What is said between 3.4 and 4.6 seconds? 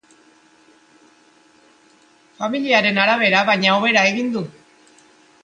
baina hobera egin du.